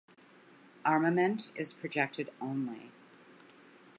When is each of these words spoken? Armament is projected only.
Armament 0.83 1.51
is 1.55 1.73
projected 1.73 2.31
only. 2.41 2.91